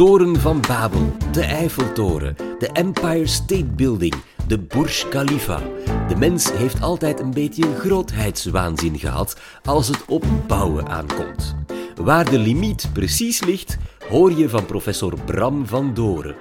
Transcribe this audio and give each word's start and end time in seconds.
Toren 0.00 0.40
van 0.40 0.60
Babel, 0.68 1.16
de 1.32 1.42
Eiffeltoren, 1.42 2.36
de 2.58 2.68
Empire 2.72 3.26
State 3.26 3.64
Building, 3.64 4.14
de 4.46 4.58
Burj 4.58 5.08
Khalifa. 5.08 5.60
De 6.08 6.16
mens 6.16 6.52
heeft 6.52 6.82
altijd 6.82 7.20
een 7.20 7.30
beetje 7.30 7.74
grootheidswaanzin 7.78 8.98
gehad 8.98 9.40
als 9.64 9.88
het 9.88 10.04
op 10.04 10.24
bouwen 10.46 10.88
aankomt. 10.88 11.56
Waar 11.94 12.30
de 12.30 12.38
limiet 12.38 12.90
precies 12.92 13.44
ligt, 13.44 13.76
hoor 14.08 14.32
je 14.32 14.48
van 14.48 14.66
professor 14.66 15.14
Bram 15.24 15.66
van 15.66 15.94
Doren. 15.94 16.36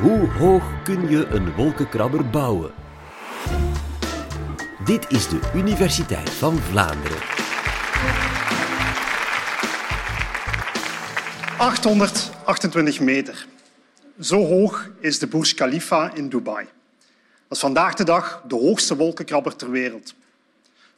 Hoe 0.00 0.28
hoog 0.38 0.62
kun 0.84 1.08
je 1.08 1.26
een 1.26 1.54
wolkenkrabber 1.54 2.30
bouwen? 2.30 2.70
Dit 4.84 5.06
is 5.08 5.28
de 5.28 5.40
Universiteit 5.54 6.30
van 6.30 6.56
Vlaanderen. 6.56 7.31
828 11.62 13.00
meter. 13.00 13.46
Zo 14.20 14.44
hoog 14.46 14.90
is 15.00 15.18
de 15.18 15.26
Burj 15.26 15.54
Khalifa 15.54 16.14
in 16.14 16.28
Dubai. 16.28 16.64
Dat 17.48 17.56
is 17.56 17.58
vandaag 17.58 17.94
de 17.94 18.04
dag 18.04 18.42
de 18.48 18.54
hoogste 18.54 18.96
wolkenkrabber 18.96 19.56
ter 19.56 19.70
wereld. 19.70 20.14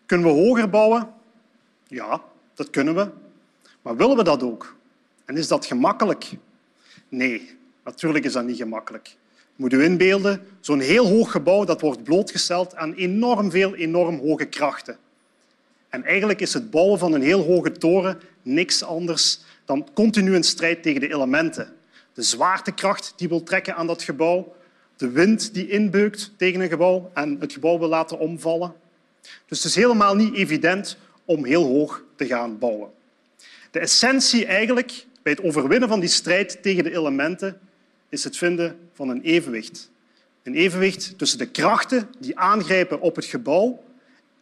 Kunnen 0.06 0.26
we 0.26 0.32
hoger 0.32 0.70
bouwen? 0.70 1.08
Ja, 1.88 2.22
dat 2.54 2.70
kunnen 2.70 2.94
we. 2.94 3.08
Maar 3.82 3.96
willen 3.96 4.16
we 4.16 4.24
dat 4.24 4.42
ook? 4.42 4.76
En 5.24 5.36
is 5.36 5.48
dat 5.48 5.66
gemakkelijk? 5.66 6.30
Nee, 7.08 7.56
natuurlijk 7.84 8.24
is 8.24 8.32
dat 8.32 8.44
niet 8.44 8.56
gemakkelijk. 8.56 9.16
Moet 9.56 9.72
u 9.72 9.84
inbeelden, 9.84 10.46
zo'n 10.60 10.80
heel 10.80 11.06
hoog 11.06 11.30
gebouw 11.30 11.64
dat 11.64 11.80
wordt 11.80 12.04
blootgesteld 12.04 12.74
aan 12.74 12.92
enorm 12.92 13.50
veel 13.50 13.74
enorm 13.74 14.18
hoge 14.18 14.44
krachten. 14.44 14.98
En 15.88 16.04
eigenlijk 16.04 16.40
is 16.40 16.54
het 16.54 16.70
bouwen 16.70 16.98
van 16.98 17.12
een 17.12 17.22
heel 17.22 17.42
hoge 17.44 17.72
toren 17.72 18.20
niks 18.42 18.82
anders 18.82 19.40
dan 19.64 19.88
continu 19.94 20.34
een 20.34 20.42
strijd 20.42 20.82
tegen 20.82 21.00
de 21.00 21.12
elementen. 21.12 21.72
De 22.12 22.22
zwaartekracht 22.22 23.12
die 23.16 23.28
wil 23.28 23.42
trekken 23.42 23.76
aan 23.76 23.86
dat 23.86 24.02
gebouw, 24.02 24.54
de 24.96 25.10
wind 25.10 25.54
die 25.54 25.68
inbeukt 25.68 26.32
tegen 26.36 26.60
een 26.60 26.68
gebouw 26.68 27.10
en 27.14 27.36
het 27.40 27.52
gebouw 27.52 27.78
wil 27.78 27.88
laten 27.88 28.18
omvallen. 28.18 28.74
Dus 29.20 29.62
het 29.62 29.66
is 29.66 29.74
helemaal 29.74 30.16
niet 30.16 30.34
evident 30.34 30.96
om 31.24 31.44
heel 31.44 31.64
hoog 31.64 32.02
te 32.16 32.26
gaan 32.26 32.58
bouwen. 32.58 32.90
De 33.70 33.78
essentie 33.78 34.46
eigenlijk 34.46 35.06
bij 35.22 35.32
het 35.32 35.42
overwinnen 35.42 35.88
van 35.88 36.00
die 36.00 36.08
strijd 36.08 36.62
tegen 36.62 36.84
de 36.84 36.92
elementen 36.92 37.60
is 38.08 38.24
het 38.24 38.36
vinden 38.36 38.76
van 38.92 39.08
een 39.08 39.22
evenwicht. 39.22 39.90
Een 40.42 40.54
evenwicht 40.54 41.18
tussen 41.18 41.38
de 41.38 41.46
krachten 41.46 42.08
die 42.18 42.38
aangrijpen 42.38 43.00
op 43.00 43.16
het 43.16 43.24
gebouw 43.24 43.82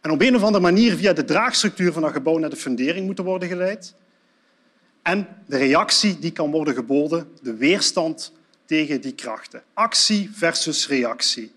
en 0.01 0.11
op 0.11 0.21
een 0.21 0.35
of 0.35 0.43
andere 0.43 0.63
manier 0.63 0.95
via 0.95 1.13
de 1.13 1.25
draagstructuur 1.25 1.93
van 1.93 2.01
dat 2.01 2.11
gebouw 2.11 2.37
naar 2.37 2.49
de 2.49 2.55
fundering 2.55 3.05
moeten 3.05 3.23
worden 3.23 3.47
geleid. 3.47 3.95
En 5.03 5.27
de 5.45 5.57
reactie 5.57 6.19
die 6.19 6.31
kan 6.31 6.51
worden 6.51 6.73
geboden, 6.73 7.27
de 7.41 7.55
weerstand 7.55 8.31
tegen 8.65 9.01
die 9.01 9.13
krachten. 9.13 9.63
Actie 9.73 10.29
versus 10.33 10.87
reactie. 10.87 11.51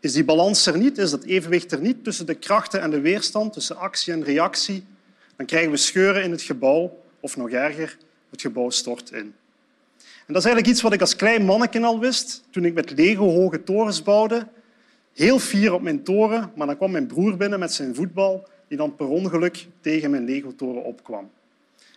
Is 0.00 0.12
die 0.12 0.24
balans 0.24 0.66
er 0.66 0.78
niet, 0.78 0.98
is 0.98 1.10
dat 1.10 1.24
evenwicht 1.24 1.72
er 1.72 1.80
niet 1.80 2.04
tussen 2.04 2.26
de 2.26 2.34
krachten 2.34 2.80
en 2.80 2.90
de 2.90 3.00
weerstand, 3.00 3.52
tussen 3.52 3.76
actie 3.76 4.12
en 4.12 4.24
reactie, 4.24 4.84
dan 5.36 5.46
krijgen 5.46 5.70
we 5.70 5.76
scheuren 5.76 6.22
in 6.22 6.30
het 6.30 6.42
gebouw, 6.42 6.98
of 7.20 7.36
nog 7.36 7.50
erger, 7.50 7.96
het 8.30 8.40
gebouw 8.40 8.70
stort 8.70 9.10
in. 9.10 9.34
En 9.98 10.36
dat 10.36 10.36
is 10.36 10.44
eigenlijk 10.44 10.66
iets 10.66 10.82
wat 10.82 10.92
ik 10.92 11.00
als 11.00 11.16
klein 11.16 11.44
manneken 11.44 11.84
al 11.84 11.98
wist, 11.98 12.42
toen 12.50 12.64
ik 12.64 12.74
met 12.74 12.90
Lego 12.90 13.30
hoge 13.30 13.62
torens 13.62 14.02
bouwde. 14.02 14.46
Heel 15.14 15.38
fier 15.38 15.72
op 15.72 15.82
mijn 15.82 16.02
toren, 16.02 16.52
maar 16.54 16.66
dan 16.66 16.76
kwam 16.76 16.90
mijn 16.90 17.06
broer 17.06 17.36
binnen 17.36 17.58
met 17.58 17.72
zijn 17.72 17.94
voetbal, 17.94 18.48
die 18.68 18.76
dan 18.76 18.96
per 18.96 19.08
ongeluk 19.08 19.66
tegen 19.80 20.10
mijn 20.10 20.24
Lego-toren 20.24 20.84
opkwam. 20.84 21.30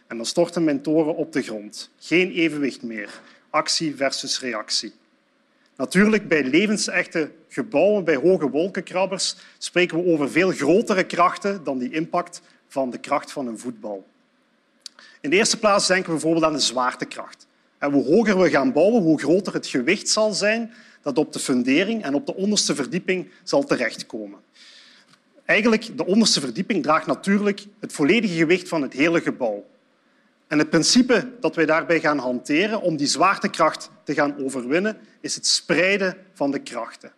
En 0.08 0.18
dan 0.18 0.26
stortte 0.26 0.60
mijn 0.60 0.82
toren 0.82 1.16
op 1.16 1.32
de 1.32 1.42
grond. 1.42 1.90
Geen 2.00 2.32
evenwicht 2.32 2.82
meer. 2.82 3.22
Actie 3.50 3.96
versus 3.96 4.40
reactie. 4.40 4.94
Natuurlijk, 5.76 6.28
bij 6.28 6.44
levensechte 6.44 7.32
gebouwen, 7.48 8.04
bij 8.04 8.16
hoge 8.16 8.50
wolkenkrabbers, 8.50 9.36
spreken 9.58 9.98
we 9.98 10.12
over 10.12 10.32
veel 10.32 10.52
grotere 10.52 11.04
krachten 11.04 11.64
dan 11.64 11.78
die 11.78 11.92
impact 11.92 12.42
van 12.68 12.90
de 12.90 12.98
kracht 12.98 13.32
van 13.32 13.48
een 13.48 13.60
voetbal. 13.60 14.06
In 15.22 15.30
de 15.30 15.36
eerste 15.36 15.60
plaats 15.60 15.88
denken 15.88 16.06
we 16.06 16.12
bijvoorbeeld 16.12 16.46
aan 16.46 16.54
de 16.54 16.60
zwaartekracht. 16.60 17.48
En 17.78 17.92
hoe 17.92 18.04
hoger 18.04 18.40
we 18.40 18.50
gaan 18.50 18.74
bouwen, 18.74 19.02
hoe 19.02 19.20
groter 19.20 19.54
het 19.54 19.68
gewicht 19.68 20.10
zal 20.10 20.34
zijn 20.34 20.74
dat 21.02 21.18
op 21.18 21.34
de 21.34 21.40
fundering 21.40 22.04
en 22.04 22.14
op 22.14 22.26
de 22.26 22.36
onderste 22.36 22.76
verdieping 22.76 23.30
zal 23.44 23.64
terechtkomen. 23.64 24.40
Eigenlijk, 25.46 25.98
de 25.98 26.06
onderste 26.06 26.40
verdieping 26.40 26.84
draagt 26.84 27.06
natuurlijk 27.06 27.66
het 27.80 27.94
volledige 27.94 28.34
gewicht 28.34 28.68
van 28.68 28.82
het 28.82 28.94
hele 28.94 29.22
gebouw. 29.22 29.66
En 30.54 30.60
het 30.60 30.70
principe 30.70 31.32
dat 31.40 31.56
wij 31.56 31.66
daarbij 31.66 32.00
gaan 32.00 32.18
hanteren 32.18 32.82
om 32.82 32.98
die 32.98 33.08
zwaartekracht 33.08 33.90
te 34.04 34.14
gaan 34.14 34.38
overwinnen, 34.38 34.98
is 35.22 35.36
het 35.36 35.48
spreiden 35.48 36.18
van 36.34 36.52
de 36.52 36.60
krachten. 36.60 37.12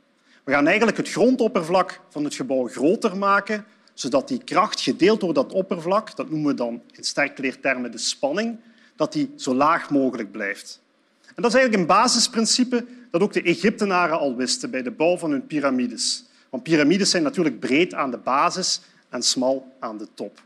We 0.43 0.51
gaan 0.51 0.67
eigenlijk 0.67 0.97
het 0.97 1.09
grondoppervlak 1.09 2.01
van 2.09 2.23
het 2.23 2.35
gebouw 2.35 2.67
groter 2.67 3.17
maken, 3.17 3.65
zodat 3.93 4.27
die 4.27 4.43
kracht 4.43 4.81
gedeeld 4.81 5.19
door 5.19 5.33
dat 5.33 5.53
oppervlak, 5.53 6.15
dat 6.15 6.29
noemen 6.29 6.47
we 6.47 6.53
dan 6.53 6.81
in 6.91 7.03
sterkleertermen 7.03 7.91
de 7.91 7.97
spanning, 7.97 8.59
dat 8.95 9.13
die 9.13 9.33
zo 9.35 9.53
laag 9.53 9.89
mogelijk 9.89 10.31
blijft. 10.31 10.81
En 11.21 11.41
dat 11.41 11.53
is 11.53 11.57
eigenlijk 11.57 11.81
een 11.81 11.95
basisprincipe 11.95 12.85
dat 13.11 13.21
ook 13.21 13.33
de 13.33 13.41
Egyptenaren 13.41 14.19
al 14.19 14.35
wisten 14.35 14.69
bij 14.69 14.81
de 14.81 14.91
bouw 14.91 15.17
van 15.17 15.31
hun 15.31 15.47
piramides. 15.47 16.25
Want 16.49 16.63
piramides 16.63 17.09
zijn 17.09 17.23
natuurlijk 17.23 17.59
breed 17.59 17.93
aan 17.93 18.11
de 18.11 18.17
basis 18.17 18.81
en 19.09 19.21
smal 19.21 19.73
aan 19.79 19.97
de 19.97 20.07
top. 20.13 20.44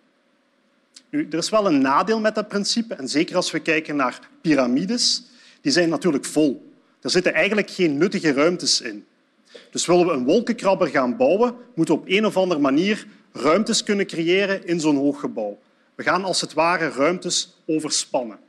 Nu, 1.10 1.28
er 1.32 1.38
is 1.38 1.50
wel 1.50 1.66
een 1.66 1.82
nadeel 1.82 2.20
met 2.20 2.36
dat 2.36 2.48
principe, 2.48 2.94
en 2.94 3.08
zeker 3.08 3.36
als 3.36 3.52
we 3.52 3.60
kijken 3.60 3.96
naar 3.96 4.20
piramides. 4.42 5.24
Die 5.62 5.72
zijn 5.72 5.90
natuurlijk 5.90 6.26
vol. 6.26 6.74
Er 7.02 7.10
zitten 7.10 7.34
eigenlijk 7.34 7.70
geen 7.70 7.98
nuttige 7.98 8.34
ruimtes 8.34 8.82
in. 8.82 9.06
Dus 9.72 9.86
willen 9.86 10.06
we 10.06 10.14
een 10.14 10.24
wolkenkrabber 10.24 10.88
gaan 10.88 11.18
bouwen, 11.18 11.56
moeten 11.76 11.96
we 11.96 12.02
op 12.02 12.08
een 12.08 12.26
of 12.26 12.38
andere 12.38 12.60
manier 12.60 13.08
ruimtes 13.34 13.84
kunnen 13.84 14.06
creëren 14.06 14.68
in 14.68 14.80
zo'n 14.80 14.96
hoog 14.96 15.20
gebouw. 15.20 15.58
We 15.96 16.04
gaan 16.04 16.24
als 16.24 16.42
het 16.42 16.54
ware 16.54 16.90
ruimtes 16.90 17.58
overspannen. 17.66 18.40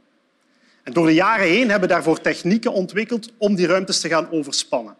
En 0.82 0.92
door 0.92 1.06
de 1.06 1.14
jaren 1.14 1.46
heen 1.46 1.70
hebben 1.70 1.88
we 1.88 1.94
daarvoor 1.94 2.20
technieken 2.20 2.72
ontwikkeld 2.72 3.32
om 3.36 3.54
die 3.54 3.66
ruimtes 3.66 4.00
te 4.00 4.08
gaan 4.08 4.30
overspannen. 4.30 4.96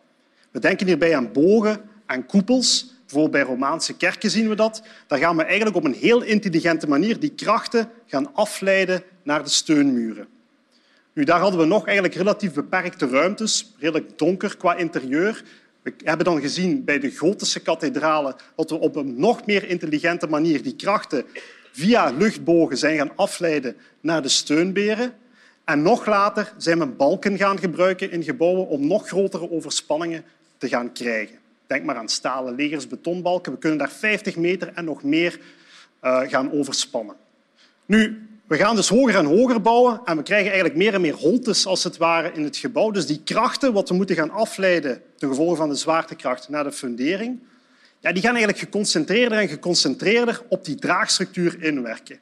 We 0.50 0.58
denken 0.58 0.86
hierbij 0.86 1.16
aan 1.16 1.32
bogen, 1.32 1.80
aan 2.06 2.26
koepels 2.26 2.94
Bijvoorbeeld 3.10 3.44
bij 3.44 3.54
Romaanse 3.54 3.96
kerken 3.96 4.30
zien 4.30 4.48
we 4.48 4.54
dat. 4.54 4.82
Daar 5.06 5.18
gaan 5.18 5.36
we 5.36 5.42
eigenlijk 5.42 5.76
op 5.76 5.84
een 5.84 5.94
heel 5.94 6.22
intelligente 6.22 6.88
manier 6.88 7.20
die 7.20 7.34
krachten 7.34 7.90
gaan 8.06 8.34
afleiden 8.34 9.02
naar 9.22 9.42
de 9.42 9.50
steunmuren. 9.50 10.26
Nu, 11.12 11.24
daar 11.24 11.40
hadden 11.40 11.60
we 11.60 11.66
nog 11.66 11.84
eigenlijk 11.84 12.14
relatief 12.14 12.52
beperkte 12.52 13.08
ruimtes, 13.08 13.74
redelijk 13.78 14.18
donker 14.18 14.56
qua 14.56 14.76
interieur. 14.76 15.44
We 15.82 15.94
hebben 16.04 16.24
dan 16.24 16.40
gezien 16.40 16.84
bij 16.84 16.98
de 16.98 17.10
gotische 17.10 17.60
kathedralen 17.60 18.36
dat 18.56 18.70
we 18.70 18.78
op 18.78 18.96
een 18.96 19.20
nog 19.20 19.46
meer 19.46 19.68
intelligente 19.68 20.26
manier 20.26 20.62
die 20.62 20.76
krachten 20.76 21.24
via 21.72 22.10
luchtbogen 22.10 22.76
zijn 22.76 22.96
gaan 22.96 23.16
afleiden 23.16 23.76
naar 24.00 24.22
de 24.22 24.28
steunberen. 24.28 25.12
En 25.64 25.82
nog 25.82 26.06
later 26.06 26.52
zijn 26.56 26.78
we 26.78 26.86
balken 26.86 27.38
gaan 27.38 27.58
gebruiken 27.58 28.10
in 28.10 28.22
gebouwen 28.22 28.68
om 28.68 28.86
nog 28.86 29.08
grotere 29.08 29.50
overspanningen 29.50 30.24
te 30.58 30.68
gaan 30.68 30.92
krijgen. 30.92 31.38
Denk 31.70 31.84
maar 31.84 31.96
aan 31.96 32.08
stalen 32.08 32.54
legers, 32.54 32.86
betonbalken. 32.86 33.52
We 33.52 33.58
kunnen 33.58 33.78
daar 33.78 33.90
50 33.90 34.36
meter 34.36 34.72
en 34.74 34.84
nog 34.84 35.02
meer 35.02 35.40
uh, 36.04 36.20
gaan 36.20 36.52
overspannen. 36.52 37.16
Nu, 37.86 38.28
we 38.46 38.56
gaan 38.56 38.76
dus 38.76 38.88
hoger 38.88 39.16
en 39.16 39.24
hoger 39.24 39.60
bouwen 39.60 40.00
en 40.04 40.16
we 40.16 40.22
krijgen 40.22 40.46
eigenlijk 40.46 40.76
meer 40.76 40.94
en 40.94 41.00
meer 41.00 41.14
holtes 41.14 41.66
als 41.66 41.84
het 41.84 41.96
ware 41.96 42.32
in 42.32 42.44
het 42.44 42.56
gebouw. 42.56 42.90
Dus 42.90 43.06
die 43.06 43.20
krachten, 43.24 43.72
wat 43.72 43.88
we 43.88 43.94
moeten 43.94 44.16
gaan 44.16 44.30
afleiden 44.30 45.02
ten 45.16 45.28
gevolge 45.28 45.56
van 45.56 45.68
de 45.68 45.74
zwaartekracht 45.74 46.48
naar 46.48 46.64
de 46.64 46.72
fundering, 46.72 47.38
ja, 47.98 48.12
die 48.12 48.22
gaan 48.22 48.34
eigenlijk 48.34 48.64
geconcentreerder 48.64 49.38
en 49.38 49.48
geconcentreerder 49.48 50.42
op 50.48 50.64
die 50.64 50.74
draagstructuur 50.74 51.62
inwerken. 51.62 52.18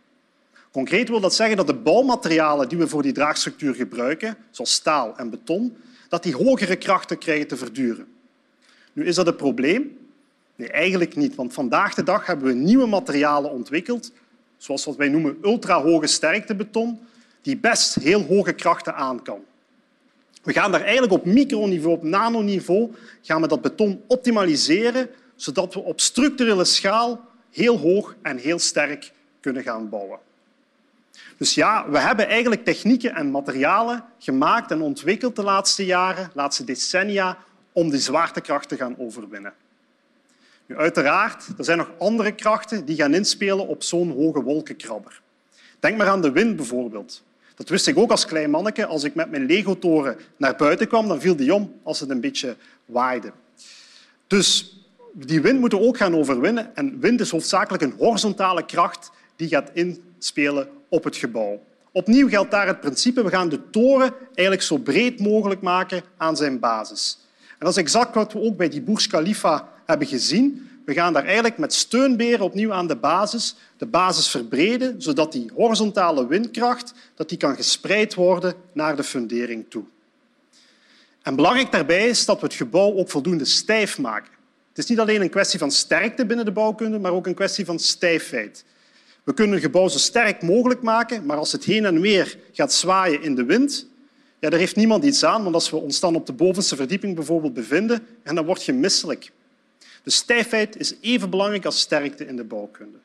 Concreet 0.71 1.09
wil 1.09 1.21
dat 1.21 1.35
zeggen 1.35 1.57
dat 1.57 1.67
de 1.67 1.75
bouwmaterialen 1.75 2.69
die 2.69 2.79
we 2.79 2.89
voor 2.89 3.03
die 3.03 3.13
draagstructuur 3.13 3.75
gebruiken, 3.75 4.37
zoals 4.51 4.73
staal 4.73 5.17
en 5.17 5.31
beton, 5.31 5.77
dat 6.09 6.23
die 6.23 6.35
hogere 6.35 6.77
krachten 6.77 7.19
krijgen 7.19 7.47
te 7.47 7.57
verduren. 7.57 8.18
Nu, 8.99 9.05
is 9.05 9.15
dat 9.15 9.27
een 9.27 9.37
probleem? 9.37 9.99
Nee, 10.57 10.71
eigenlijk 10.71 11.17
niet. 11.17 11.35
Want 11.35 11.53
vandaag 11.53 11.95
de 11.95 12.03
dag 12.03 12.27
hebben 12.27 12.47
we 12.47 12.53
nieuwe 12.55 12.87
materialen 12.87 13.51
ontwikkeld, 13.51 14.13
zoals 14.57 14.85
wat 14.85 14.97
wij 14.97 15.09
noemen 15.09 15.39
ultrahoge 15.43 16.07
sterktebeton, 16.07 17.01
die 17.43 17.57
best 17.57 17.95
heel 17.95 18.23
hoge 18.23 18.53
krachten 18.53 18.95
aan 18.95 19.23
kan. 19.23 19.41
We 20.43 20.53
gaan 20.53 20.73
daar 20.73 20.81
eigenlijk 20.81 21.13
op 21.13 21.25
microniveau, 21.25 21.97
op 21.97 22.03
nanoniveau, 22.03 22.95
gaan 23.23 23.41
we 23.41 23.49
dat 23.49 23.61
beton 23.61 24.03
optimaliseren, 24.07 25.09
zodat 25.37 25.75
we 25.75 25.81
op 25.81 26.01
structurele 26.01 26.65
schaal 26.65 27.25
heel 27.51 27.79
hoog 27.79 28.17
en 28.23 28.37
heel 28.37 28.59
sterk 28.59 29.13
kunnen 29.41 29.63
gaan 29.63 29.89
bouwen. 29.89 30.19
Dus 31.37 31.55
ja, 31.55 31.91
we 31.91 31.99
hebben 31.99 32.29
eigenlijk 32.29 32.65
technieken 32.65 33.15
en 33.15 33.31
materialen 33.31 34.05
gemaakt 34.19 34.71
en 34.71 34.81
ontwikkeld 34.81 35.37
de 35.37 35.43
laatste 35.43 35.85
jaren, 35.85 36.25
de 36.25 36.31
laatste 36.35 36.65
decennia, 36.65 37.39
om 37.73 37.91
die 37.91 38.01
zwaartekracht 38.01 38.69
te 38.69 38.77
gaan 38.77 38.99
overwinnen. 38.99 39.53
Nu, 40.67 40.77
uiteraard, 40.77 41.47
er 41.59 41.65
zijn 41.65 41.79
nog 41.79 41.91
andere 41.99 42.33
krachten 42.33 42.85
die 42.85 42.97
gaan 42.97 43.15
inspelen 43.15 43.67
op 43.67 43.83
zo'n 43.83 44.11
hoge 44.11 44.43
wolkenkrabber. 44.43 45.21
Denk 45.81 45.97
maar 45.97 46.09
aan 46.09 46.23
de 46.23 46.31
wind 46.31 46.57
bijvoorbeeld. 46.57 47.23
Dat 47.55 47.69
wist 47.69 47.87
ik 47.87 47.99
ook 47.99 48.11
als 48.11 48.27
klein 48.27 48.51
manneke. 48.51 48.87
Als 48.87 49.05
ik 49.05 49.15
met 49.15 49.31
mijn 49.31 49.47
Lego-toren 49.47 50.19
naar 50.37 50.57
buiten 50.57 50.89
kwam, 50.89 51.09
dan 51.09 51.21
viel 51.21 51.37
die 51.37 51.55
om 51.55 51.75
als 51.83 52.01
het 52.01 52.11
een 52.11 52.21
beetje 52.21 52.57
waaide. 52.85 53.33
Dus 54.27 54.77
die 55.13 55.41
wind 55.41 55.61
moeten 55.61 55.79
we 55.79 55.85
ook 55.85 55.97
gaan 55.97 56.17
overwinnen. 56.17 56.77
En 56.77 57.01
wind 57.01 57.21
is 57.21 57.31
hoofdzakelijk 57.31 57.83
een 57.83 57.95
horizontale 57.99 58.65
kracht 58.65 59.11
die 59.37 59.49
gaat 59.49 59.71
inspelen 59.73 60.69
op 60.89 61.05
het 61.05 61.17
gebouw. 61.17 61.61
Opnieuw 61.93 62.29
geldt 62.29 62.51
daar 62.51 62.67
het 62.67 62.81
principe, 62.81 63.23
we 63.23 63.31
gaan 63.31 63.49
de 63.49 63.71
toren 63.71 64.15
eigenlijk 64.25 64.63
zo 64.63 64.77
breed 64.77 65.21
mogelijk 65.21 65.61
maken 65.61 66.03
aan 66.17 66.37
zijn 66.37 66.59
basis. 66.59 67.19
En 67.59 67.67
dat 67.67 67.69
is 67.69 67.83
exact 67.83 68.15
wat 68.15 68.33
we 68.33 68.41
ook 68.41 68.57
bij 68.57 68.69
die 68.69 68.81
Burj 68.81 69.07
Khalifa 69.07 69.69
hebben 69.87 70.07
gezien. 70.07 70.69
We 70.85 70.93
gaan 70.95 71.13
daar 71.13 71.25
eigenlijk 71.25 71.59
met 71.59 71.75
steunberen 71.75 72.45
opnieuw 72.45 72.73
aan 72.73 72.87
de 72.87 72.97
basis 72.97 73.57
de 73.77 73.87
basis 73.87 74.29
verbreden, 74.29 75.03
zodat 75.03 75.33
die 75.33 75.51
horizontale 75.55 76.27
windkracht 76.27 76.93
dat 77.15 77.29
die 77.29 77.39
kan 77.39 77.57
gespreid 77.57 78.15
worden 78.15 78.55
naar 78.73 78.97
de 78.97 79.03
fundering 79.03 79.65
toe. 79.69 79.85
En 81.23 81.37
belangrijk 81.37 81.73
daarbij 81.73 82.09
is 82.09 82.25
dat 82.25 82.41
we 82.41 82.47
het 82.47 82.55
gebouw 82.55 82.95
ook 82.95 83.11
voldoende 83.11 83.45
stijf 83.45 83.99
maken. 83.99 84.33
Het 84.69 84.79
is 84.79 84.87
niet 84.87 85.01
alleen 85.01 85.21
een 85.21 85.31
kwestie 85.31 85.59
van 85.59 85.71
sterkte 85.71 86.27
binnen 86.27 86.45
de 86.45 86.53
bouwkunde, 86.53 86.99
maar 86.99 87.13
ook 87.13 87.27
een 87.27 87.35
kwestie 87.35 87.65
van 87.65 87.79
stijfheid. 87.79 88.65
We 89.25 89.35
kunnen 89.35 89.57
een 89.57 89.63
gebouw 89.63 89.89
zo 89.89 89.99
sterk 89.99 90.43
mogelijk 90.43 90.83
maken, 90.83 91.27
maar 91.27 91.37
als 91.37 91.53
het 91.53 91.65
heen 91.65 91.85
en 91.85 92.01
weer 92.01 92.39
gaat 92.53 92.73
zwaaien 92.73 93.23
in 93.23 93.35
de 93.35 93.45
wind, 93.45 93.87
ja, 94.39 94.51
daar 94.51 94.59
heeft 94.59 94.77
niemand 94.77 95.05
iets 95.05 95.25
aan, 95.25 95.43
want 95.43 95.55
als 95.55 95.71
we 95.71 95.77
ons 95.77 96.01
dan 96.01 96.15
op 96.15 96.27
de 96.27 96.33
bovenste 96.33 96.77
verdieping 96.77 97.15
bijvoorbeeld 97.15 97.55
bevinden, 97.55 98.07
en 98.23 98.35
dan 98.35 98.45
word 98.45 98.65
je 98.65 98.73
misselijk. 98.73 99.31
De 100.03 100.11
stijfheid 100.11 100.77
is 100.77 100.95
even 101.01 101.31
belangrijk 101.31 101.65
als 101.65 101.81
sterkte 101.81 102.27
in 102.27 102.37
de 102.37 102.45
bouwkunde. 102.45 102.99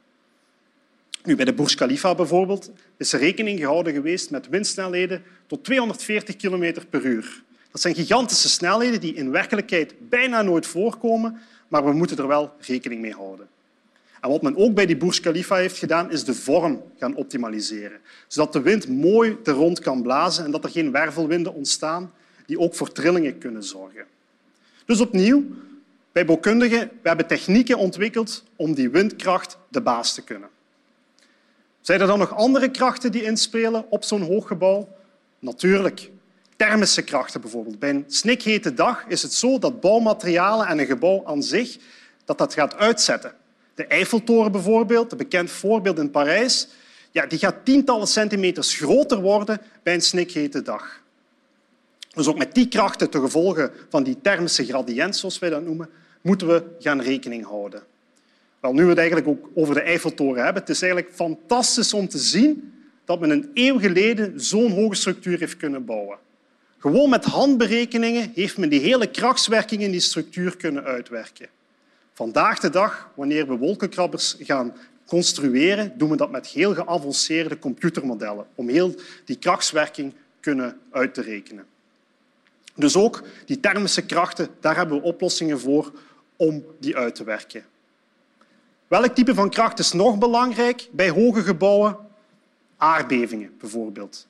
Nu, 1.24 1.35
bij 1.35 1.45
de 1.45 1.53
Burj 1.53 1.75
Khalifa 1.75 2.15
bijvoorbeeld 2.15 2.71
is 2.97 3.13
er 3.13 3.19
rekening 3.19 3.59
gehouden 3.59 3.94
geweest 3.94 4.30
met 4.30 4.50
windsnelheden 4.50 5.24
tot 5.47 5.63
240 5.63 6.35
km 6.35 6.74
per 6.89 7.06
uur. 7.06 7.44
Dat 7.71 7.81
zijn 7.81 7.95
gigantische 7.95 8.50
snelheden 8.50 9.00
die 9.00 9.13
in 9.13 9.31
werkelijkheid 9.31 9.94
bijna 10.09 10.41
nooit 10.41 10.68
voorkomen, 10.68 11.41
maar 11.68 11.86
we 11.86 11.91
moeten 11.91 12.18
er 12.18 12.27
wel 12.27 12.53
rekening 12.59 13.01
mee 13.01 13.13
houden. 13.13 13.47
Wat 14.29 14.41
men 14.41 14.57
ook 14.57 14.73
bij 14.73 14.85
die 14.85 14.97
Burj 14.97 15.19
Khalifa 15.19 15.55
heeft 15.55 15.77
gedaan, 15.77 16.11
is 16.11 16.23
de 16.23 16.33
vorm 16.33 16.81
gaan 16.99 17.15
optimaliseren. 17.15 17.99
Zodat 18.27 18.53
de 18.53 18.61
wind 18.61 18.87
mooi 18.87 19.37
er 19.43 19.53
rond 19.53 19.79
kan 19.79 20.01
blazen 20.01 20.45
en 20.45 20.51
dat 20.51 20.63
er 20.63 20.69
geen 20.69 20.91
wervelwinden 20.91 21.53
ontstaan 21.53 22.13
die 22.45 22.59
ook 22.59 22.75
voor 22.75 22.91
trillingen 22.91 23.37
kunnen 23.37 23.63
zorgen. 23.63 24.05
Dus 24.85 24.99
opnieuw, 24.99 25.43
wij 26.11 26.25
bouwkundigen 26.25 26.79
we 27.01 27.07
hebben 27.07 27.27
technieken 27.27 27.77
ontwikkeld 27.77 28.43
om 28.55 28.73
die 28.73 28.89
windkracht 28.89 29.57
de 29.69 29.81
baas 29.81 30.13
te 30.13 30.23
kunnen. 30.23 30.49
Zijn 31.81 32.01
er 32.01 32.07
dan 32.07 32.19
nog 32.19 32.35
andere 32.35 32.71
krachten 32.71 33.11
die 33.11 33.23
inspelen 33.23 33.85
op 33.89 34.03
zo'n 34.03 34.21
hoog 34.21 34.47
gebouw? 34.47 34.87
Natuurlijk. 35.39 36.09
Thermische 36.55 37.01
krachten 37.01 37.41
bijvoorbeeld. 37.41 37.79
Bij 37.79 37.89
een 37.89 38.03
snikhete 38.07 38.73
dag 38.73 39.05
is 39.07 39.21
het 39.21 39.33
zo 39.33 39.59
dat 39.59 39.81
bouwmaterialen 39.81 40.67
en 40.67 40.79
een 40.79 40.85
gebouw 40.85 41.25
aan 41.25 41.43
zich 41.43 41.77
dat 42.25 42.37
dat 42.37 42.53
gaat 42.53 42.75
uitzetten. 42.75 43.33
De 43.75 43.85
Eiffeltoren 43.85 44.51
bijvoorbeeld, 44.51 45.11
een 45.11 45.17
bekend 45.17 45.51
voorbeeld 45.51 45.99
in 45.99 46.11
Parijs, 46.11 46.67
ja, 47.11 47.25
die 47.25 47.39
gaat 47.39 47.55
tientallen 47.65 48.07
centimeters 48.07 48.75
groter 48.75 49.21
worden 49.21 49.61
bij 49.83 49.93
een 49.93 50.01
snikhete 50.01 50.61
dag. 50.61 51.01
Dus 52.13 52.27
ook 52.27 52.37
met 52.37 52.53
die 52.53 52.67
krachten 52.67 53.09
te 53.09 53.19
gevolgen 53.19 53.71
van 53.89 54.03
die 54.03 54.17
thermische 54.21 54.65
gradient, 54.65 55.15
zoals 55.15 55.39
wij 55.39 55.49
dat 55.49 55.63
noemen, 55.63 55.89
moeten 56.21 56.47
we 56.47 56.63
gaan 56.79 57.01
rekening 57.01 57.45
houden. 57.45 57.83
Wel, 58.59 58.73
nu 58.73 58.83
we 58.83 58.89
het 58.89 58.97
eigenlijk 58.97 59.27
ook 59.27 59.49
over 59.55 59.73
de 59.73 59.81
Eiffeltoren 59.81 60.43
hebben, 60.43 60.61
het 60.61 60.71
is 60.71 60.81
eigenlijk 60.81 61.13
fantastisch 61.15 61.93
om 61.93 62.07
te 62.07 62.17
zien 62.17 62.73
dat 63.05 63.19
men 63.19 63.29
een 63.29 63.51
eeuw 63.53 63.79
geleden 63.79 64.41
zo'n 64.41 64.71
hoge 64.71 64.95
structuur 64.95 65.39
heeft 65.39 65.57
kunnen 65.57 65.85
bouwen. 65.85 66.17
Gewoon 66.77 67.09
met 67.09 67.25
handberekeningen 67.25 68.31
heeft 68.35 68.57
men 68.57 68.69
die 68.69 68.79
hele 68.79 69.07
krachtswerking 69.07 69.81
in 69.81 69.91
die 69.91 69.99
structuur 69.99 70.57
kunnen 70.57 70.83
uitwerken. 70.83 71.47
Vandaag 72.13 72.60
de 72.60 72.69
dag, 72.69 73.10
wanneer 73.15 73.48
we 73.48 73.57
wolkenkrabbers 73.57 74.36
gaan 74.39 74.74
construeren, 75.06 75.98
doen 75.98 76.10
we 76.10 76.15
dat 76.15 76.31
met 76.31 76.48
heel 76.48 76.74
geavanceerde 76.74 77.60
computermodellen 77.60 78.45
om 78.56 78.69
heel 78.69 78.95
die 79.25 79.36
krachtswerking 79.36 80.13
kunnen 80.39 80.80
uit 80.92 81.13
te 81.13 81.21
rekenen. 81.21 81.65
Dus 82.75 82.95
ook 82.95 83.24
die 83.45 83.60
thermische 83.60 84.06
krachten, 84.06 84.48
daar 84.60 84.75
hebben 84.75 84.98
we 84.98 85.04
oplossingen 85.04 85.60
voor 85.60 85.92
om 86.36 86.65
die 86.80 86.98
uit 86.98 87.15
te 87.15 87.24
werken. 87.24 87.65
Welk 88.88 89.15
type 89.15 89.33
van 89.33 89.50
kracht 89.50 89.80
is 89.80 89.92
nog 89.92 90.18
belangrijk 90.18 90.89
bij 90.92 91.10
hoge 91.10 91.42
gebouwen? 91.42 91.98
Aardbevingen 92.77 93.56
bijvoorbeeld. 93.60 94.27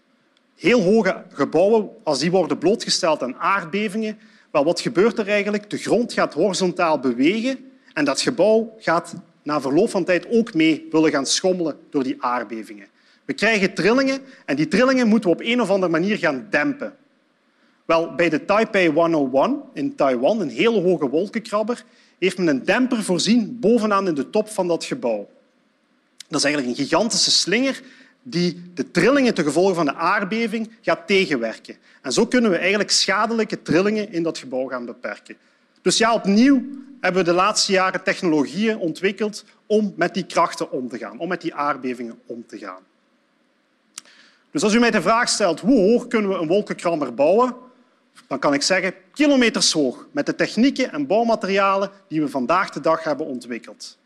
Heel 0.55 0.81
hoge 0.81 1.23
gebouwen, 1.29 1.89
als 2.03 2.19
die 2.19 2.31
worden 2.31 2.57
blootgesteld 2.57 3.23
aan 3.23 3.35
aardbevingen, 3.35 4.19
wel, 4.51 4.63
wat 4.63 4.81
gebeurt 4.81 5.19
er 5.19 5.27
eigenlijk? 5.27 5.69
De 5.69 5.77
grond 5.77 6.13
gaat 6.13 6.33
horizontaal 6.33 6.99
bewegen 6.99 7.71
en 7.93 8.05
dat 8.05 8.21
gebouw 8.21 8.75
gaat 8.77 9.13
na 9.43 9.61
verloop 9.61 9.89
van 9.89 10.03
tijd 10.03 10.29
ook 10.29 10.53
mee 10.53 10.87
willen 10.91 11.11
gaan 11.11 11.25
schommelen 11.25 11.77
door 11.89 12.03
die 12.03 12.15
aardbevingen. 12.19 12.87
We 13.25 13.33
krijgen 13.33 13.73
trillingen 13.73 14.21
en 14.45 14.55
die 14.55 14.67
trillingen 14.67 15.07
moeten 15.07 15.29
we 15.29 15.35
op 15.35 15.41
een 15.41 15.61
of 15.61 15.69
andere 15.69 15.91
manier 15.91 16.17
gaan 16.17 16.47
dempen. 16.49 16.95
Wel, 17.85 18.15
bij 18.15 18.29
de 18.29 18.45
Taipei 18.45 18.89
101 18.89 19.61
in 19.73 19.95
Taiwan, 19.95 20.41
een 20.41 20.49
hele 20.49 20.81
hoge 20.81 21.09
wolkenkrabber, 21.09 21.83
heeft 22.19 22.37
men 22.37 22.47
een 22.47 22.65
demper 22.65 23.03
voorzien 23.03 23.59
bovenaan 23.59 24.07
in 24.07 24.13
de 24.13 24.29
top 24.29 24.49
van 24.49 24.67
dat 24.67 24.83
gebouw. 24.83 25.29
Dat 26.27 26.39
is 26.39 26.43
eigenlijk 26.43 26.77
een 26.77 26.85
gigantische 26.85 27.31
slinger 27.31 27.81
die 28.23 28.61
de 28.73 28.91
trillingen 28.91 29.33
ten 29.33 29.43
gevolge 29.43 29.73
van 29.73 29.85
de 29.85 29.93
aardbeving 29.93 30.71
gaat 30.81 31.07
tegenwerken. 31.07 31.75
En 32.01 32.11
zo 32.11 32.25
kunnen 32.25 32.51
we 32.51 32.57
eigenlijk 32.57 32.91
schadelijke 32.91 33.61
trillingen 33.61 34.11
in 34.11 34.23
dat 34.23 34.37
gebouw 34.37 34.67
gaan 34.67 34.85
beperken. 34.85 35.35
Dus 35.83 35.97
ja, 35.97 36.13
opnieuw 36.13 36.63
hebben 37.01 37.23
we 37.23 37.29
de 37.29 37.35
laatste 37.35 37.71
jaren 37.71 38.03
technologieën 38.03 38.77
ontwikkeld 38.77 39.45
om 39.65 39.93
met 39.95 40.13
die 40.13 40.25
krachten 40.25 40.71
om 40.71 40.89
te 40.89 40.97
gaan, 40.97 41.19
om 41.19 41.27
met 41.27 41.41
die 41.41 41.53
aardbevingen 41.53 42.19
om 42.25 42.45
te 42.47 42.57
gaan. 42.57 42.81
Dus 44.51 44.63
als 44.63 44.73
u 44.73 44.79
mij 44.79 44.91
de 44.91 45.01
vraag 45.01 45.29
stelt 45.29 45.59
hoe 45.59 45.79
hoog 45.79 46.07
kunnen 46.07 46.29
we 46.29 46.35
een 46.35 46.47
wolkenkrammer 46.47 47.13
bouwen, 47.13 47.55
dan 48.27 48.39
kan 48.39 48.53
ik 48.53 48.61
zeggen 48.61 48.93
kilometers 49.13 49.71
hoog 49.71 50.07
met 50.11 50.25
de 50.25 50.35
technieken 50.35 50.91
en 50.91 51.07
bouwmaterialen 51.07 51.91
die 52.07 52.21
we 52.21 52.29
vandaag 52.29 52.69
de 52.69 52.79
dag 52.79 53.03
hebben 53.03 53.25
ontwikkeld. 53.25 53.97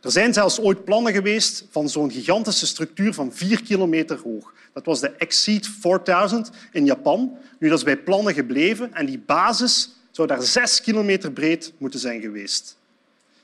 Er 0.00 0.10
zijn 0.10 0.32
zelfs 0.32 0.60
ooit 0.60 0.84
plannen 0.84 1.12
geweest 1.12 1.66
van 1.70 1.88
zo'n 1.88 2.10
gigantische 2.10 2.66
structuur 2.66 3.14
van 3.14 3.32
vier 3.32 3.62
kilometer 3.62 4.18
hoog. 4.24 4.52
Dat 4.72 4.84
was 4.84 5.00
de 5.00 5.10
Exceed 5.10 5.68
4000 5.80 6.50
in 6.72 6.84
Japan. 6.84 7.38
Nu, 7.58 7.68
dat 7.68 7.78
is 7.78 7.84
bij 7.84 7.96
plannen 7.96 8.34
gebleven 8.34 8.94
en 8.94 9.06
die 9.06 9.18
basis 9.18 9.95
zou 10.16 10.28
daar 10.28 10.42
zes 10.42 10.80
kilometer 10.80 11.32
breed 11.32 11.72
moeten 11.78 12.00
zijn 12.00 12.20
geweest. 12.20 12.76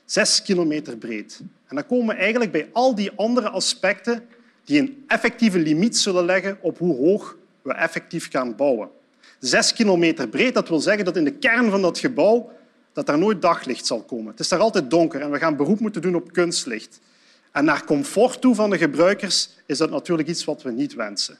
Zes 0.05 0.41
kilometer 0.41 0.97
breed. 0.97 1.39
En 1.67 1.75
dan 1.75 1.85
komen 1.85 2.15
we 2.15 2.21
eigenlijk 2.21 2.51
bij 2.51 2.69
al 2.71 2.95
die 2.95 3.11
andere 3.15 3.49
aspecten 3.49 4.25
die 4.63 4.79
een 4.79 5.03
effectieve 5.07 5.59
limiet 5.59 5.97
zullen 5.97 6.25
leggen 6.25 6.57
op 6.61 6.77
hoe 6.77 6.95
hoog 6.95 7.37
we 7.61 7.73
effectief 7.73 8.31
gaan 8.31 8.55
bouwen. 8.55 8.89
Zes 9.39 9.73
kilometer 9.73 10.27
breed, 10.27 10.53
dat 10.53 10.69
wil 10.69 10.79
zeggen 10.79 11.05
dat 11.05 11.17
in 11.17 11.23
de 11.23 11.33
kern 11.33 11.69
van 11.69 11.81
dat 11.81 11.97
gebouw 11.97 12.51
dat 12.93 13.09
er 13.09 13.17
nooit 13.17 13.41
daglicht 13.41 13.85
zal 13.85 14.01
komen. 14.01 14.31
Het 14.31 14.39
is 14.39 14.47
daar 14.47 14.59
altijd 14.59 14.89
donker 14.89 15.21
en 15.21 15.31
we 15.31 15.37
gaan 15.37 15.55
beroep 15.55 15.79
moeten 15.79 16.01
doen 16.01 16.15
op 16.15 16.31
kunstlicht. 16.31 16.99
En 17.51 17.65
naar 17.65 17.85
comfort 17.85 18.41
toe 18.41 18.55
van 18.55 18.69
de 18.69 18.77
gebruikers 18.77 19.49
is 19.65 19.77
dat 19.77 19.89
natuurlijk 19.89 20.29
iets 20.29 20.43
wat 20.43 20.61
we 20.61 20.71
niet 20.71 20.93
wensen. 20.93 21.37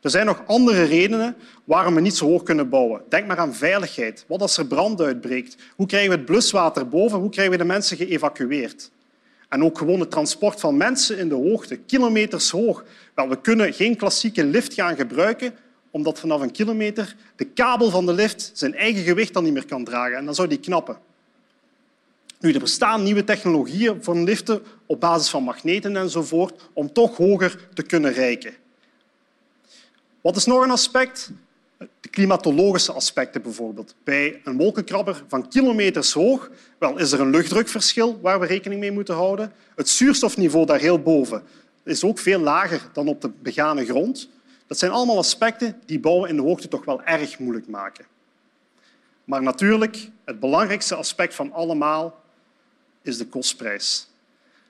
Er 0.00 0.10
zijn 0.10 0.26
nog 0.26 0.42
andere 0.46 0.84
redenen 0.84 1.36
waarom 1.64 1.94
we 1.94 2.00
niet 2.00 2.16
zo 2.16 2.26
hoog 2.26 2.42
kunnen 2.42 2.68
bouwen. 2.68 3.02
Denk 3.08 3.26
maar 3.26 3.38
aan 3.38 3.54
veiligheid. 3.54 4.24
Wat 4.28 4.40
als 4.40 4.56
er 4.56 4.66
brand 4.66 5.00
uitbreekt? 5.00 5.56
Hoe 5.76 5.86
krijgen 5.86 6.10
we 6.10 6.16
het 6.16 6.24
bluswater 6.24 6.88
boven? 6.88 7.18
Hoe 7.18 7.30
krijgen 7.30 7.52
we 7.52 7.58
de 7.58 7.64
mensen 7.64 7.96
geëvacueerd? 7.96 8.90
En 9.48 9.64
ook 9.64 9.78
gewoon 9.78 10.00
het 10.00 10.10
transport 10.10 10.60
van 10.60 10.76
mensen 10.76 11.18
in 11.18 11.28
de 11.28 11.34
hoogte, 11.34 11.76
kilometers 11.76 12.50
hoog. 12.50 12.84
Wel, 13.14 13.28
we 13.28 13.40
kunnen 13.40 13.72
geen 13.72 13.96
klassieke 13.96 14.44
lift 14.44 14.74
gaan 14.74 14.96
gebruiken, 14.96 15.54
omdat 15.90 16.20
vanaf 16.20 16.40
een 16.40 16.50
kilometer 16.50 17.16
de 17.36 17.44
kabel 17.44 17.90
van 17.90 18.06
de 18.06 18.12
lift 18.12 18.50
zijn 18.54 18.74
eigen 18.74 19.02
gewicht 19.02 19.32
dan 19.32 19.44
niet 19.44 19.52
meer 19.52 19.66
kan 19.66 19.84
dragen. 19.84 20.16
En 20.16 20.24
dan 20.24 20.34
zou 20.34 20.48
die 20.48 20.60
knappen. 20.60 20.98
Nu, 22.40 22.52
er 22.52 22.60
bestaan 22.60 23.02
nieuwe 23.02 23.24
technologieën 23.24 24.02
voor 24.02 24.16
liften 24.16 24.62
op 24.86 25.00
basis 25.00 25.28
van 25.28 25.42
magneten 25.42 25.96
enzovoort 25.96 26.68
om 26.72 26.92
toch 26.92 27.16
hoger 27.16 27.68
te 27.74 27.82
kunnen 27.82 28.12
reiken. 28.12 28.54
Wat 30.26 30.36
is 30.36 30.44
nog 30.44 30.62
een 30.62 30.70
aspect? 30.70 31.30
De 31.78 32.08
klimatologische 32.10 32.92
aspecten 32.92 33.42
bijvoorbeeld. 33.42 33.94
Bij 34.04 34.40
een 34.44 34.56
wolkenkrabber 34.56 35.24
van 35.28 35.48
kilometers 35.48 36.12
hoog 36.12 36.50
wel, 36.78 36.98
is 36.98 37.12
er 37.12 37.20
een 37.20 37.30
luchtdrukverschil 37.30 38.20
waar 38.20 38.40
we 38.40 38.46
rekening 38.46 38.80
mee 38.80 38.92
moeten 38.92 39.14
houden. 39.14 39.52
Het 39.74 39.88
zuurstofniveau 39.88 40.66
daar 40.66 40.78
heel 40.78 40.98
boven 40.98 41.42
is 41.84 42.04
ook 42.04 42.18
veel 42.18 42.38
lager 42.38 42.80
dan 42.92 43.08
op 43.08 43.20
de 43.20 43.30
begane 43.42 43.84
grond. 43.84 44.28
Dat 44.66 44.78
zijn 44.78 44.90
allemaal 44.90 45.18
aspecten 45.18 45.80
die 45.84 46.00
bouwen 46.00 46.28
in 46.28 46.36
de 46.36 46.42
hoogte 46.42 46.68
toch 46.68 46.84
wel 46.84 47.02
erg 47.02 47.38
moeilijk 47.38 47.66
maken. 47.68 48.04
Maar 49.24 49.42
natuurlijk, 49.42 50.08
het 50.24 50.40
belangrijkste 50.40 50.94
aspect 50.94 51.34
van 51.34 51.52
allemaal 51.52 52.22
is 53.02 53.18
de 53.18 53.26
kostprijs. 53.26 54.08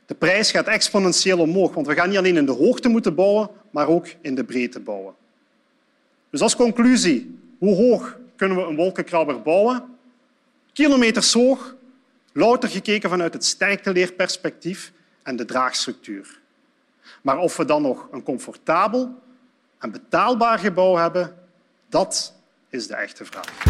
De 0.07 0.15
prijs 0.15 0.51
gaat 0.51 0.67
exponentieel 0.67 1.39
omhoog, 1.39 1.75
want 1.75 1.87
we 1.87 1.95
gaan 1.95 2.09
niet 2.09 2.19
alleen 2.19 2.37
in 2.37 2.47
de 2.47 2.53
hoogte 2.53 2.89
moeten 2.89 3.15
bouwen, 3.15 3.49
maar 3.71 3.89
ook 3.89 4.07
in 4.21 4.35
de 4.35 4.45
breedte 4.45 4.81
bouwen. 4.81 5.15
Dus 6.31 6.41
als 6.41 6.57
conclusie, 6.57 7.39
hoe 7.59 7.75
hoog 7.75 8.19
kunnen 8.37 8.57
we 8.57 8.63
een 8.63 8.77
wolkenkrabber 8.77 9.43
bouwen? 9.43 9.85
Kilometers 10.73 11.33
hoog, 11.33 11.75
louter 12.33 12.69
gekeken 12.69 13.11
vanuit 13.11 13.33
het 13.33 13.45
sterkteleerperspectief 13.45 14.93
en 15.23 15.37
de 15.37 15.45
draagstructuur. 15.45 16.41
Maar 17.23 17.39
of 17.39 17.57
we 17.57 17.65
dan 17.65 17.83
nog 17.83 18.09
een 18.11 18.23
comfortabel 18.23 19.23
en 19.79 19.91
betaalbaar 19.91 20.59
gebouw 20.59 20.97
hebben, 20.97 21.37
dat 21.89 22.35
is 22.71 22.87
de 22.87 22.95
echte 22.95 23.25
vraag. 23.25 23.65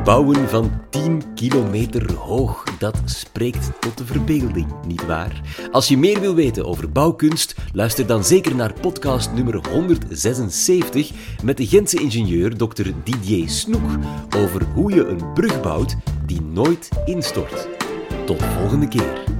Gebouwen 0.00 0.48
van 0.48 0.70
10 0.90 1.34
kilometer 1.34 2.12
hoog, 2.12 2.64
dat 2.78 2.96
spreekt 3.04 3.70
tot 3.80 3.98
de 3.98 4.04
verbeelding, 4.04 4.66
nietwaar? 4.86 5.40
Als 5.72 5.88
je 5.88 5.98
meer 5.98 6.20
wil 6.20 6.34
weten 6.34 6.66
over 6.66 6.92
bouwkunst, 6.92 7.54
luister 7.72 8.06
dan 8.06 8.24
zeker 8.24 8.54
naar 8.54 8.72
podcast 8.80 9.32
nummer 9.32 9.68
176 9.68 11.10
met 11.42 11.56
de 11.56 11.66
Gentse 11.66 12.00
ingenieur 12.00 12.56
Dr. 12.56 12.90
Didier 13.04 13.48
Snoek 13.48 13.90
over 14.36 14.62
hoe 14.74 14.94
je 14.94 15.06
een 15.06 15.32
brug 15.32 15.60
bouwt 15.60 15.96
die 16.26 16.42
nooit 16.42 16.88
instort. 17.04 17.68
Tot 18.26 18.42
volgende 18.42 18.88
keer. 18.88 19.39